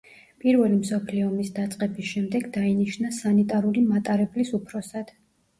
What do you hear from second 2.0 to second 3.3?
შემდეგ დაინიშნა